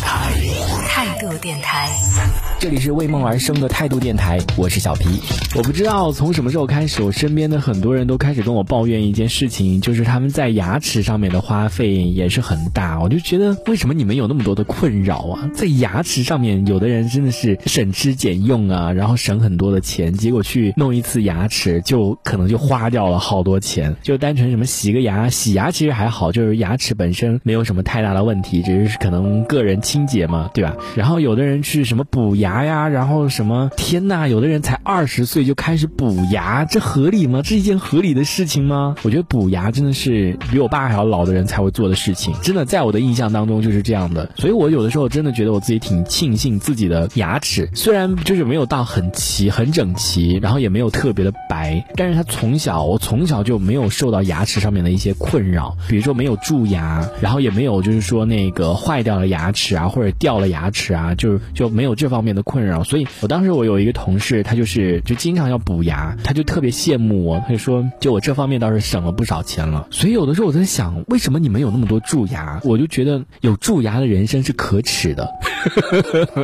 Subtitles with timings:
[0.00, 1.88] 态度电台。
[2.58, 5.08] 这里是为梦而生的态度电台，我是小皮。
[5.54, 12.98] 我不知道从什么时候开始，我身边的很多人都开始跟我抱怨一件事情，就是他们在牙齿上面的花费也是很大。
[13.00, 15.48] 我就觉得，为什么你们有那么多的困扰啊？
[15.54, 23.94] 在牙齿上面，有的人真的是省吃俭用啊，然后省很多的钱，结果去弄一次牙齿，就可能就花掉了好多钱。
[24.02, 30.76] 就单纯什么洗个牙，洗牙其实还好，就是牙齿本身没有什么太大的问题，只是可能个人清洁嘛，对吧？
[30.94, 37.40] 然后有的人去什么补牙呀，然后什么，天呐，有的人才二十岁就开始补牙，这合理吗？
[37.42, 38.94] 这是一件合理的事情吗？
[39.02, 44.30] 我觉得补牙真的是比我爸还要老的人才会做的事情，真的在我的印象当中就是这样的。
[44.36, 62.82] 所以我有的时候真的觉得我自己挺庆幸自己的牙齿，虽然就是没有到很齐、很整齐，然后也没有特别的白，但是他从小我从小就没有受到牙齿上面的一些困扰，比如说没有蛀牙，然后也没有就是说那个坏掉了牙齿啊，或者掉了牙齿啊，就就没有这方面的困扰。
[62.84, 69.86] 所以我当时我有一个同事，他就是就经常要补牙，他就特别羡慕我，他就说就我这方面倒是省了不少钱了。
[69.90, 72.60] 所以有的时候我在想，为什么你们有那么多蛀牙？
[72.64, 75.28] 我就觉得有蛀牙的人生是可耻的。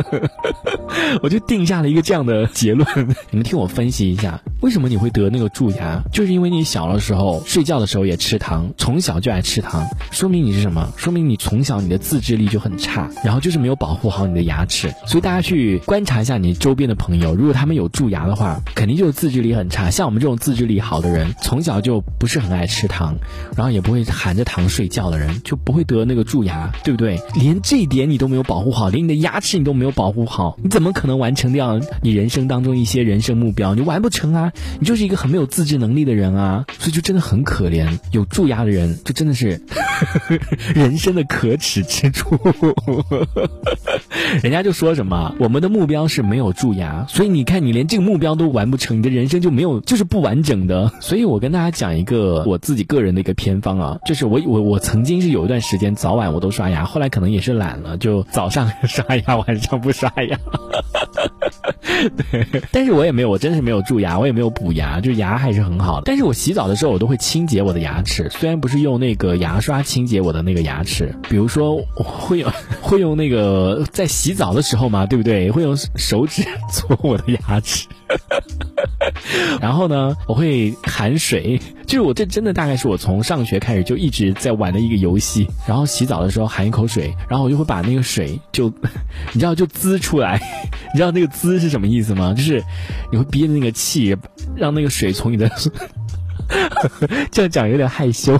[1.22, 2.86] 我就定下了一个这样的结论，
[3.30, 6.02] 你们听我分析一下，为什么你会得那个蛀牙？
[6.12, 10.88] 就是因为你小的时候睡觉的时候也吃糖，从小就爱吃糖，说明你是什么？
[10.96, 14.92] 说明你从小你的自制力就很差，然后就是没有保护好你的牙齿。
[15.06, 19.90] 所以大家去观察一下你周边的朋友，如果他们有蛀牙的话，肯定就是自制力很差。
[19.90, 23.16] 像我们这种自制力好的人，从小就不是很爱吃糖，
[23.56, 27.20] 然后也不会含着糖睡觉的人，就不会得那个蛀牙，对不对？
[27.34, 33.74] 连这一点你都没有保护好，连你的牙齿你都没有保护好，你怎么可能完成掉你人生当中一些人生目标？
[33.74, 34.52] 你完不成啊！
[34.78, 36.64] 你就是一个很没有自制能力的人啊！
[36.78, 39.60] 所以就真的很可怜，有蛀牙的人，就真的是
[40.74, 42.38] 人生的可耻之处。
[44.42, 50.92] 人家就说什么，我们的目标是没有蛀牙，所以你看你连这个目标都完不成，你的人生就没有，就是不完整的。
[51.00, 60.38] 所以我跟大家讲一个我自己个人的一个偏方啊，就是我我我曾经是有一段时间早晚我都刷牙，后来可能也是懒了，就早上 刷牙，晚上不刷牙。
[62.30, 66.02] 对，但是我也没有，我真的是没有蛀牙，我也没有补牙，就牙还是很好的。
[66.06, 75.50] 但是我洗澡的时候，我都会清洁我的牙齿，虽然不是用那个牙刷清洁我的那个牙齿，比如说会用 会用那个在洗澡的时候嘛，对不对？
[75.50, 77.86] 会用手指搓我的牙齿，
[79.60, 85.46] 然后呢，我会含水， 就是我这真的大概是我从上学开始就一直在玩的一个游戏。
[85.66, 88.72] 然后洗澡的时候含一口水，然后我就会把那个水就，
[89.32, 90.40] 你知道就滋出来，
[90.92, 92.34] 你知道那个滋是什么意思吗？
[92.34, 92.62] 就是
[93.12, 94.16] 你会憋着那个气，
[94.56, 95.50] 让那个水从你的，
[97.30, 98.38] 这样讲有点害羞，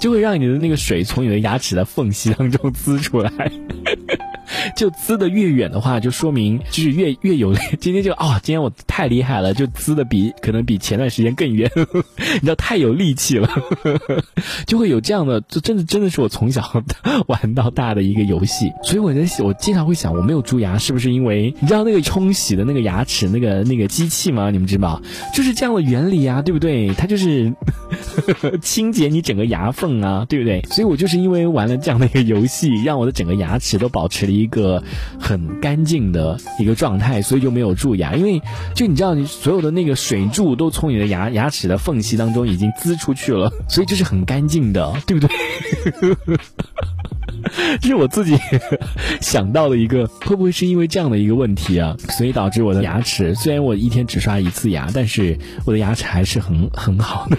[0.00, 3.30] 就会让你的那个水从你的牙齿的缝隙当中滋出来。
[4.76, 7.54] 就滋的越远的话，就说明就是越越有。
[7.80, 11.70] 今天就啊，今天我太厉害了，就滋的比可能比前段时间更远，
[12.34, 13.48] 你知道太有力气了，
[14.66, 16.82] 就会有这样的，就真的真的是我从小
[17.26, 18.72] 玩到大的一个游戏。
[18.82, 24.50] 所以我在想，我经常会想，我没有蛀牙是不是因为你知道那个冲洗的那个牙齿那个那个机器吗？
[24.50, 25.00] 你们知道，
[25.34, 26.92] 就是这样的原理啊，对不对？
[26.94, 27.52] 它就是
[28.60, 30.62] 清洁你整个牙缝啊，对不对？
[30.70, 34.82] 所以我就是因为玩了这样的一个游戏，让我的整个牙齿都保持了一个个
[35.20, 38.14] 很干净的一个状态，所以就没有蛀牙。
[38.14, 38.40] 因为
[38.74, 45.36] 就你知道，你所有的那个水柱都从你的牙牙齿的缝隙当中已经滋出去了， 所以就是很干净的，对不对？
[47.80, 48.38] 这 是我自己
[49.20, 51.94] 想到的一个，会不会是因为这样的一个问题啊？
[52.10, 57.36] 所以导致我的牙齿，虽然我一天只刷一次牙，但是我的牙齿还是很很好的。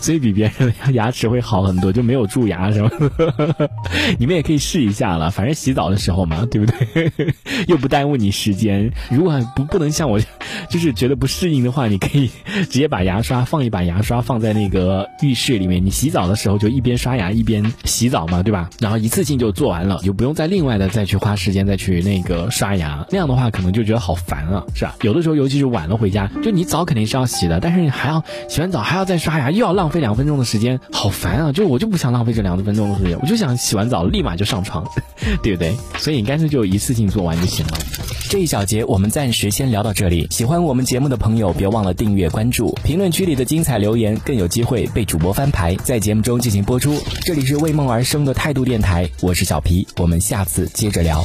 [0.00, 3.70] 所以比别人的牙齿会好很多，就没有蛀牙什么的。
[4.18, 7.12] 你们也可以试一下了，反正洗澡的时候嘛，对不对？
[7.68, 8.92] 又不耽误你时间。
[9.10, 10.20] 如果不不能像我，
[10.68, 18.70] 就是觉得不适应的话，你可以直接把牙刷放一把牙刷放在那个浴室里面，你洗澡的时候就一边刷牙一边洗澡嘛，对吧？
[18.80, 23.06] 然后一次性就做完了，就不用再另外的再去花时间再去那个刷牙。
[23.10, 24.94] 那样的话可能就觉得好烦啊，是吧？
[25.02, 31.52] 有的时候尤其是晚了回家，就你澡肯定是要洗的，但是你还要洗完澡还要再刷牙，又要浪费两分钟的时间，好烦啊！
[31.52, 34.86] 就我就不想浪费这两分钟的时间，我就想洗完澡立马就上床，
[35.42, 35.76] 对不对？
[35.98, 37.72] 所以你干脆就一次性做完就行了。
[38.30, 40.26] 这一小节我们暂时先聊到这里。
[40.30, 46.98] 喜欢我们节目的朋友，别忘了订阅关注，评论区里的精彩留言更有机会被主播翻牌，在节目中进行播出。
[47.26, 51.22] 这里是为梦而生的态度电台，我是小皮，我们下次接着聊。